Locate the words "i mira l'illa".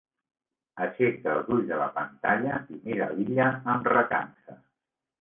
2.75-3.55